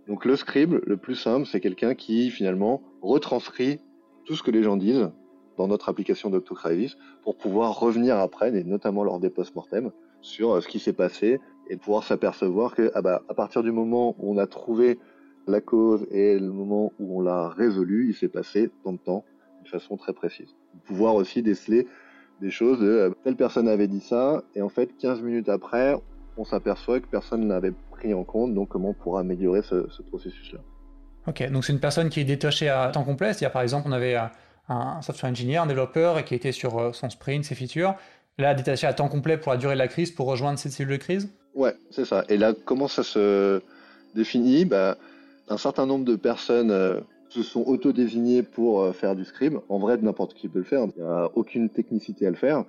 [0.07, 3.79] Donc le scribe, le plus simple, c'est quelqu'un qui finalement retranscrit
[4.25, 5.09] tout ce que les gens disent
[5.57, 10.61] dans notre application d'Octocrisis pour pouvoir revenir après, et notamment lors des post-mortem, sur euh,
[10.61, 14.33] ce qui s'est passé et pouvoir s'apercevoir que ah bah, à partir du moment où
[14.33, 14.99] on a trouvé
[15.47, 19.25] la cause et le moment où on l'a résolu, il s'est passé tant de temps
[19.63, 20.55] de façon très précise.
[20.85, 21.87] Pouvoir aussi déceler
[22.41, 25.95] des choses de euh, telle personne avait dit ça, et en fait, 15 minutes après,
[26.37, 30.01] on s'aperçoit que personne ne l'avait pris en compte, donc comment on pourra améliorer ce,
[30.09, 30.59] processus-là.
[31.27, 33.91] Ok, donc c'est une personne qui est détachée à temps complet, c'est-à-dire par exemple, on
[33.91, 34.25] avait euh,
[34.69, 37.93] un software engineer, un développeur, qui était sur euh, son sprint, ses features,
[38.39, 40.93] là, détaché à temps complet pour la durée de la crise, pour rejoindre cette cellule
[40.93, 41.29] de crise?
[41.53, 42.23] Ouais, c'est ça.
[42.27, 43.61] Et là, comment ça se
[44.15, 44.65] définit?
[44.65, 44.97] Bah,
[45.49, 46.71] Un certain nombre de personnes
[47.31, 49.59] se sont auto-désignés pour euh, faire du scribe.
[49.69, 50.85] En vrai, n'importe qui peut le faire.
[50.97, 52.65] Il n'y a aucune technicité à le faire.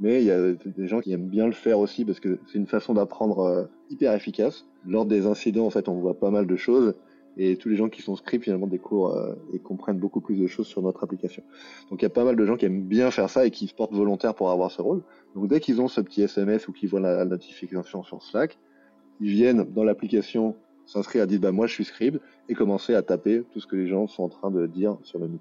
[0.00, 2.58] Mais il y a des gens qui aiment bien le faire aussi parce que c'est
[2.58, 4.66] une façon d'apprendre euh, hyper efficace.
[4.86, 6.94] Lors des incidents, en fait, on voit pas mal de choses
[7.36, 10.46] et tous les gens qui sont script finalement découvrent euh, et comprennent beaucoup plus de
[10.46, 11.42] choses sur notre application.
[11.90, 13.66] Donc il y a pas mal de gens qui aiment bien faire ça et qui
[13.66, 15.02] se portent volontaires pour avoir ce rôle.
[15.34, 18.58] Donc dès qu'ils ont ce petit SMS ou qu'ils voient la notification sur Slack,
[19.20, 20.54] ils viennent dans l'application
[20.86, 22.18] s'inscrire à dire bah moi je suis scribe
[22.48, 25.18] et commencer à taper tout ce que les gens sont en train de dire sur
[25.18, 25.40] le Meet.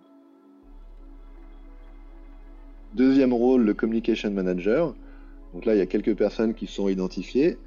[2.94, 4.94] Deuxième rôle, le communication manager.
[5.54, 7.58] Donc là, il y a quelques personnes qui sont identifiées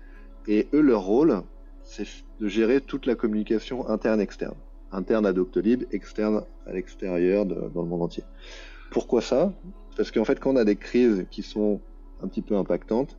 [0.49, 1.43] et eux, leur rôle,
[1.83, 2.07] c'est
[2.41, 4.55] de gérer toute la communication interne-externe.
[4.93, 8.23] Interne à Doctolib, externe à l'extérieur dans le monde entier.
[8.91, 9.53] Pourquoi ça?
[9.97, 11.81] Parce qu'en fait, quand on a des crises qui sont
[12.23, 13.17] un petit peu impactantes,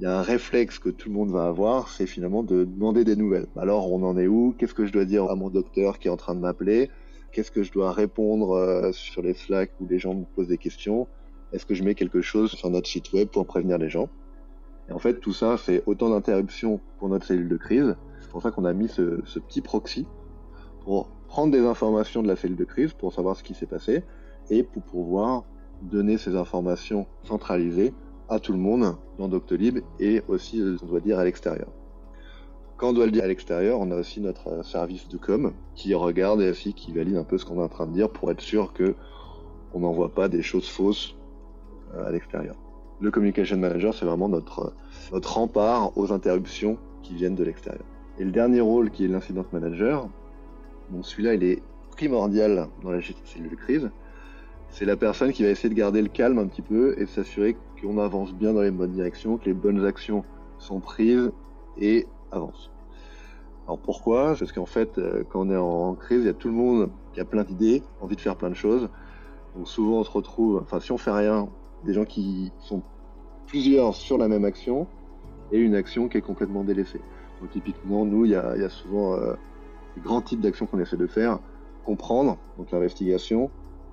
[0.00, 3.04] il y a un réflexe que tout le monde va avoir, c'est finalement de demander
[3.04, 3.46] des nouvelles.
[3.56, 4.54] Alors, on en est où?
[4.58, 6.90] Qu'est-ce que je dois dire à mon docteur qui est en train de m'appeler?
[7.30, 10.58] Qu'est-ce que je dois répondre euh, sur les Slack où les gens me posent des
[10.58, 11.06] questions?
[11.52, 14.08] Est-ce que je mets quelque chose sur notre site web pour prévenir les gens?
[14.88, 17.96] Et en fait, tout ça, c'est autant d'interruptions pour notre cellule de crise.
[18.20, 20.06] C'est pour ça qu'on a mis ce, ce petit proxy
[20.84, 24.02] pour prendre des informations de la cellule de crise, pour savoir ce qui s'est passé,
[24.50, 25.44] et pour pouvoir
[25.82, 27.94] donner ces informations centralisées
[28.28, 31.68] à tout le monde dans Doctolib et aussi, on doit dire, à l'extérieur.
[32.76, 35.94] Quand on doit le dire à l'extérieur, on a aussi notre service de com qui
[35.94, 38.30] regarde et aussi qui valide un peu ce qu'on est en train de dire pour
[38.30, 38.94] être sûr que
[39.72, 41.14] on n'envoie pas des choses fausses
[41.94, 42.56] euh, à l'extérieur.
[43.00, 44.72] Le communication manager, c'est vraiment notre,
[45.12, 47.84] notre rempart aux interruptions qui viennent de l'extérieur.
[48.18, 50.08] Et le dernier rôle qui est l'incident manager,
[50.90, 53.90] bon celui-là il est primordial dans la gestion de crise,
[54.68, 57.56] c'est la personne qui va essayer de garder le calme un petit peu et s'assurer
[57.84, 60.24] qu'on avance bien dans les bonnes directions, que les bonnes actions
[60.58, 61.30] sont prises
[61.76, 62.70] et avancent.
[63.66, 64.34] Alors pourquoi?
[64.38, 66.90] Parce qu'en fait, euh, quand on est en crise, il y a tout le monde
[67.12, 68.88] qui a plein d'idées, envie de faire plein de choses.
[69.56, 71.48] Donc souvent on se retrouve, enfin si on fait rien,
[71.84, 72.82] des gens qui sont
[73.46, 74.86] plusieurs sur la même action
[75.52, 77.00] et une action qui est complètement délaissée.
[77.40, 79.34] Donc typiquement, nous, il y a, souvent euh,
[79.96, 81.38] des grands types d'actions qu'on essaie de faire.
[81.84, 83.50] Comprendre, donc l'investigation,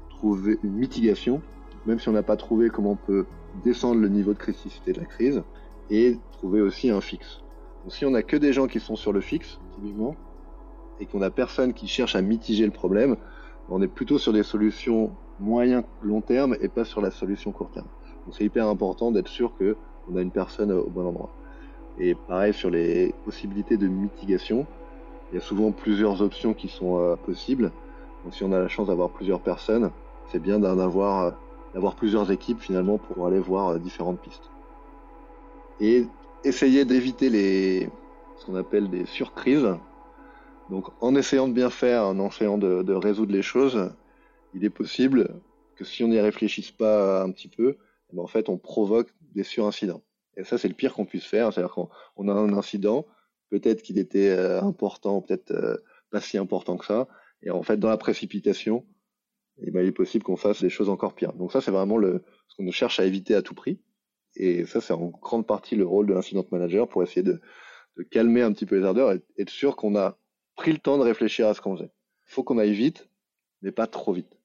[0.10, 1.42] trouver une mitigation,
[1.86, 3.26] même si on n'a pas trouvé comment on peut
[3.64, 5.44] descendre le niveau de criticité de la crise,
[5.90, 7.42] et trouver aussi un fixe.
[7.84, 10.16] Donc si on n'a que des gens qui sont sur le fixe, typiquement,
[11.00, 13.18] et qu'on n'a personne qui cherche à mitiger le problème,
[13.70, 17.72] on est plutôt sur des solutions moyen long terme et pas sur la solution court
[17.72, 17.88] terme.
[18.26, 19.76] Donc c'est hyper important d'être sûr que
[20.10, 21.32] on a une personne au bon endroit.
[21.98, 24.66] Et pareil sur les possibilités de mitigation,
[25.32, 27.72] il y a souvent plusieurs options qui sont euh, possibles.
[28.24, 29.92] Donc si on a la chance d'avoir plusieurs personnes,
[30.32, 31.34] c'est bien d'avoir
[31.74, 34.50] d'avoir plusieurs équipes finalement pour aller voir euh, différentes pistes.
[35.80, 36.06] Et
[36.44, 37.90] essayer d'éviter les
[38.42, 39.68] ce qu'on appelle des surcrises.
[40.70, 43.92] Donc en essayant de bien faire, en essayant de, résoudre les choses,
[44.54, 45.42] il est possible
[45.76, 47.78] que si on n'y réfléchisse pas un petit peu,
[48.12, 50.02] eh ben, en fait on provoque des surincidents.
[50.38, 53.06] Et ça c'est le pire qu'on puisse faire, c'est-à-dire qu'on a un incident,
[53.50, 55.78] peut-être qu'il était euh, important, peut-être euh,
[56.10, 57.08] pas si important que ça,
[57.44, 58.86] et en fait dans la précipitation,
[59.64, 61.34] et ben, il est possible qu'on fasse des choses encore pires.
[61.34, 63.80] Donc ça, c'est vraiment le, ce qu'on cherche à éviter à tout prix.
[64.36, 67.42] Et ça, c'est en grande partie le rôle de l'incident manager pour essayer de,
[67.98, 70.18] de, calmer un petit peu les ardeurs et être sûr qu'on a
[70.56, 71.92] pris le temps de réfléchir à ce qu'on faisait.
[72.28, 73.10] Il faut qu'on aille vite,
[73.62, 74.40] mais pas trop vite.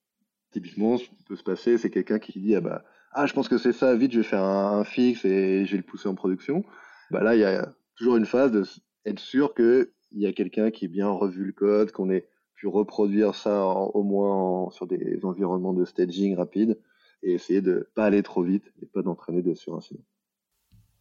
[0.50, 3.48] Typiquement, ce qui peut se passer, c'est quelqu'un qui dit ah bah ah je pense
[3.48, 6.14] que c'est ça, vite je vais faire un, fixe et je vais le pousser en
[6.14, 6.64] production.
[7.10, 8.64] Bah là, il y a toujours une phase de
[9.04, 12.68] être sûr qu'il y a quelqu'un qui a bien revu le code, qu'on est puis
[12.68, 16.78] reproduire ça au moins sur des environnements de staging rapide
[17.22, 20.02] et essayer de pas aller trop vite et pas d'entraîner de surincident.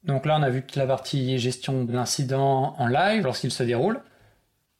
[0.04, 3.63] Donc là, on a vu toute la partie gestion de l'incident en live lorsqu'il se
[3.63, 4.02] déroule.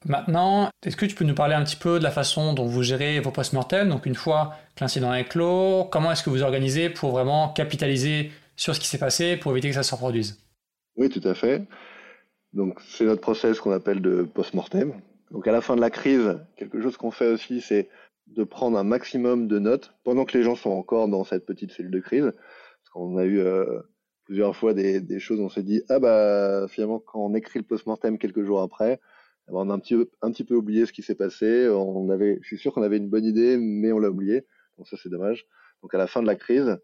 [0.06, 2.84] Maintenant, est-ce que tu peux nous parler un petit peu de la façon dont vous
[2.84, 6.92] gérez vos post-mortem Donc une fois que l'incident est clos, comment est-ce que vous organisez
[6.92, 10.40] pour vraiment capitaliser sur ce qui s'est passé pour éviter que ça se reproduise?
[10.96, 11.64] Oui, tout à fait.
[12.54, 14.94] Donc c'est notre process qu'on appelle de post-mortem.
[15.32, 17.90] Donc à la fin de la crise, quelque chose qu'on fait aussi, c'est
[18.28, 21.72] de prendre un maximum de notes pendant que les gens sont encore dans cette petite
[21.72, 22.32] cellule de crise.
[22.32, 23.82] Parce qu'on a eu euh,
[24.26, 28.18] plusieurs fois des, choses, on s'est dit ah bah finalement quand on écrit le post-mortem
[28.18, 29.00] quelques jours après,
[29.48, 31.68] eh ben, on a un petit, peu, un petit peu oublié ce qui s'est passé.
[31.70, 34.46] On avait, je suis sûr qu'on avait une bonne idée, mais on l'a oublié.
[34.78, 35.48] Donc ça c'est dommage.
[35.82, 36.78] Donc à la fin de la crise,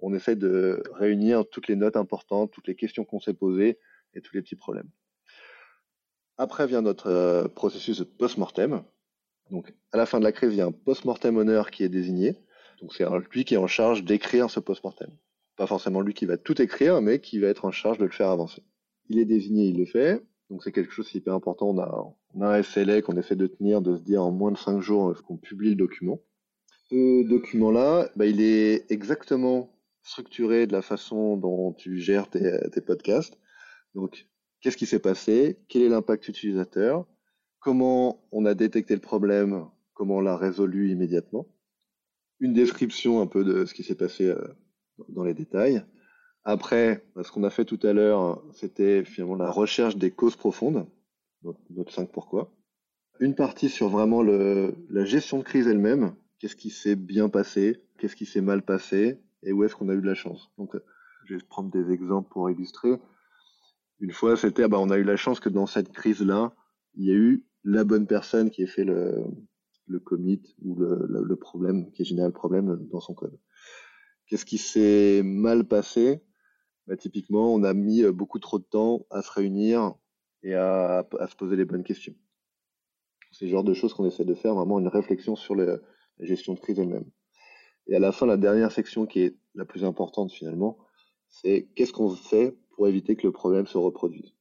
[0.00, 3.78] on essaie de réunir toutes les notes importantes, toutes les questions qu'on s'est posées
[4.14, 4.88] et tous les petits problèmes.
[6.36, 8.82] Après vient notre euh, processus de post-mortem.
[9.50, 11.88] Donc, à la fin de la crise, il y a un post-mortem honneur qui est
[11.88, 12.36] désigné.
[12.80, 15.10] Donc, c'est lui qui est en charge d'écrire ce post-mortem.
[15.56, 18.10] Pas forcément lui qui va tout écrire, mais qui va être en charge de le
[18.10, 18.62] faire avancer.
[19.08, 20.24] Il est désigné, il le fait.
[20.50, 21.68] Donc, c'est quelque chose qui est hyper important.
[21.68, 21.78] On
[22.42, 25.14] a, un SLA qu'on essaie de tenir, de se dire en moins de 5 jours
[25.22, 26.20] qu'on publie le document.
[26.90, 29.70] Ce document-là, bah, il est exactement
[30.02, 33.38] structuré de la façon dont tu gères tes, tes podcasts.
[33.94, 34.26] Donc,
[34.64, 35.58] Qu'est-ce qui s'est passé?
[35.68, 37.06] Quel est l'impact utilisateur?
[37.60, 39.66] Comment on a détecté le problème?
[39.92, 41.46] Comment on l'a résolu immédiatement?
[42.40, 44.42] Une description un peu de ce qui s'est passé euh,
[45.10, 45.84] dans les détails.
[46.44, 50.86] Après, ce qu'on a fait tout à l'heure, c'était finalement la recherche des causes profondes,
[51.68, 52.50] notre 5 pourquoi.
[53.20, 58.16] Une partie sur vraiment la gestion de crise elle-même, qu'est-ce qui s'est bien passé, qu'est-ce
[58.16, 60.50] qui s'est mal passé, et où est-ce qu'on a eu de la chance?
[60.56, 60.74] Donc,
[61.26, 62.98] je vais prendre des exemples pour illustrer.
[64.00, 66.54] Une fois, c'était, ah bah, on a eu la chance que dans cette crise-là,
[66.94, 69.24] il y a eu la bonne personne qui ait fait le,
[69.86, 73.38] le commit ou le, le, problème, qui a généré le problème dans son code.
[74.26, 76.22] Qu'est-ce qui s'est mal passé?
[76.86, 79.94] Bah, Typiquement, on a mis beaucoup trop de temps à se réunir
[80.42, 82.14] et à, à se poser les bonnes questions.
[83.32, 85.78] C'est le genre de choses qu'on essaie de faire, vraiment une réflexion sur la
[86.20, 87.10] gestion de crise elle-même.
[87.86, 90.78] Et à la fin, la dernière section qui est la plus importante finalement,
[91.28, 94.34] c'est qu'est-ce qu'on fait pour éviter que le problème se reproduise.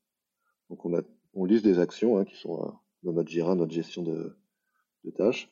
[0.70, 1.02] Donc on, a,
[1.48, 2.72] des actions hein, qui sont euh,
[3.04, 4.36] dans notre Jira, notre gestion de,
[5.16, 5.52] tâches,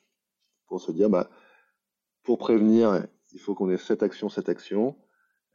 [0.67, 1.29] pour se dire, bah,
[2.23, 4.95] pour prévenir, il faut qu'on ait cette action, cette action,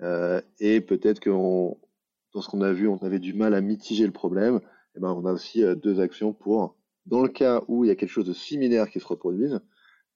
[0.03, 4.07] euh, et peut-être que dans ce qu'on a vu, on avait du mal à mitiger
[4.07, 4.61] le problème,
[4.95, 7.91] et ben on a aussi euh, deux actions pour, dans le cas où il y
[7.91, 9.61] a quelque chose de similaire qui se reproduise,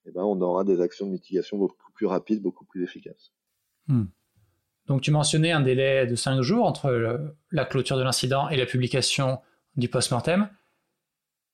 [0.05, 3.33] et ben on aura des actions de mitigation beaucoup plus rapides, beaucoup plus efficaces.
[3.87, 4.05] Hmm.
[4.91, 8.67] Donc tu mentionnais un délai de 5 jours entre la clôture de l'incident et la
[8.67, 9.39] publication
[9.77, 10.49] du post-mortem.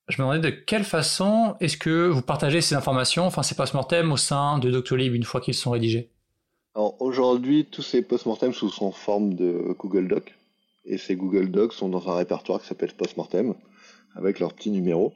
[0.09, 4.11] Je me demandais de quelle façon est-ce que vous partagez ces informations, enfin ces post-mortem
[4.11, 6.09] au sein de Doctolib une fois qu'ils sont rédigés?
[6.75, 10.35] Alors aujourd'hui, tous ces post-mortem sont sous forme de Google Doc.
[10.87, 13.55] Et ces Google Docs sont dans un répertoire qui s'appelle post-mortem,
[14.14, 15.12] avec leur petit numéro.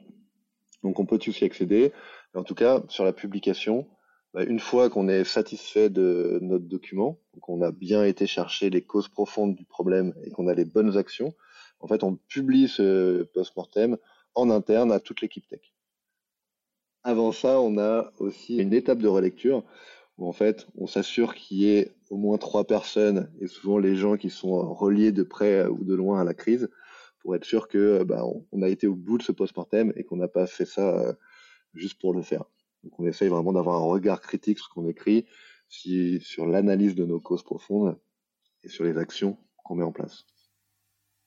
[0.83, 1.91] Donc on peut tous y accéder.
[2.35, 3.87] En tout cas, sur la publication,
[4.33, 8.81] bah, une fois qu'on est satisfait de notre document, qu'on a bien été chercher les
[8.81, 11.33] causes profondes du problème et qu'on a les bonnes actions,
[11.79, 13.97] en fait, on publie ce post-mortem
[14.35, 15.73] en interne à toute l'équipe tech.
[17.03, 19.63] Avant ça, on a aussi une étape de relecture
[20.17, 23.95] où en fait, on s'assure qu'il y ait au moins trois personnes et souvent les
[23.95, 26.69] gens qui sont reliés de près ou de loin à la crise
[27.19, 30.17] pour être sûr que bah, on a été au bout de ce post-mortem et qu'on
[30.17, 31.13] n'a pas fait ça euh,
[31.73, 32.45] juste pour le faire.
[32.83, 35.25] Donc on essaye vraiment d'avoir un regard critique sur ce qu'on écrit,
[35.69, 37.97] sur l'analyse de nos causes profondes
[38.63, 40.25] et sur les actions qu'on met en place.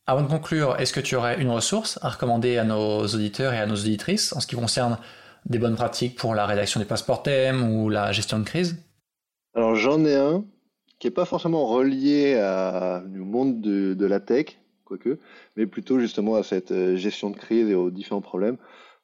[0.07, 3.59] Avant de conclure, est-ce que tu aurais une ressource à recommander à nos auditeurs et
[3.59, 4.99] à nos auditrices en ce qui concerne
[5.47, 7.23] des bonnes pratiques pour la rédaction des passeports
[7.71, 8.77] ou la gestion de crise?
[9.55, 10.45] Alors j'en ai un
[10.99, 15.19] qui n'est pas forcément relié à, au monde de, de la tech, quoique,
[15.57, 18.59] mais plutôt justement à cette euh, gestion de crise et aux différents problèmes.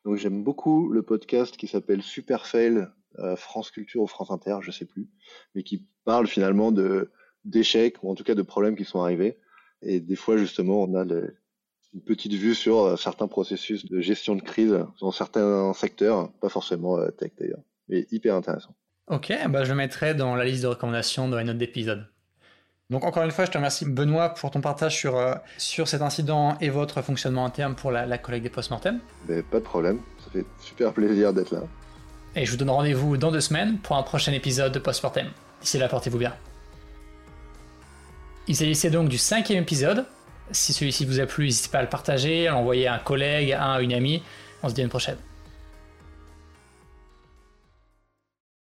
[0.04, 4.58] Donc j'aime beaucoup le podcast qui s'appelle Super Fail euh, France Culture ou France Inter,
[4.60, 5.08] je sais plus,
[5.54, 7.10] mais qui parle finalement de
[7.44, 9.38] d'échecs ou en tout cas de problèmes qui sont arrivés.
[9.82, 14.36] Et des fois justement on a une petite vue sur euh, certains processus de gestion
[14.36, 18.74] de crise dans certains secteurs, pas forcément euh, tech d'ailleurs, mais hyper intéressant.
[19.08, 22.06] Ok, bah je mettrai dans la liste de recommandations dans les notes d'épisode.
[22.90, 26.02] Donc encore une fois, je te remercie Benoît pour ton partage sur, euh, sur cet
[26.02, 28.98] incident et votre fonctionnement interne pour la, collecte des post-mortem.
[29.26, 31.60] pas de problème, ça fait super plaisir d'être là.
[32.34, 35.28] Et je vous donne rendez-vous dans deux semaines pour un prochain épisode de post-mortem.
[35.60, 36.34] D'ici là, portez-vous bien.
[38.48, 40.04] Il s'agissait donc du cinquième épisode.
[40.50, 43.52] Si celui-ci vous a plu, n'hésitez pas à le partager, à l'envoyer à un collègue,
[43.52, 44.22] à une amie.
[44.64, 45.16] On se dit à une prochaine.